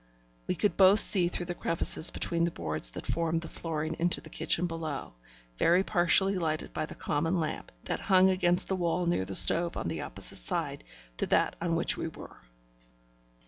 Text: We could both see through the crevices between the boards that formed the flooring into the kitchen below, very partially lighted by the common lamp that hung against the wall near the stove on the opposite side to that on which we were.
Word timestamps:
We 0.47 0.55
could 0.55 0.77
both 0.77 0.99
see 0.99 1.27
through 1.27 1.45
the 1.45 1.53
crevices 1.53 2.09
between 2.09 2.43
the 2.45 2.49
boards 2.49 2.89
that 2.89 3.05
formed 3.05 3.41
the 3.41 3.47
flooring 3.47 3.95
into 3.99 4.19
the 4.19 4.31
kitchen 4.31 4.65
below, 4.65 5.13
very 5.59 5.83
partially 5.83 6.39
lighted 6.39 6.73
by 6.73 6.87
the 6.87 6.95
common 6.95 7.39
lamp 7.39 7.71
that 7.83 7.99
hung 7.99 8.27
against 8.31 8.67
the 8.67 8.75
wall 8.75 9.05
near 9.05 9.25
the 9.25 9.35
stove 9.35 9.77
on 9.77 9.89
the 9.89 10.01
opposite 10.01 10.39
side 10.39 10.83
to 11.17 11.27
that 11.27 11.55
on 11.61 11.75
which 11.75 11.97
we 11.97 12.07
were. 12.07 12.37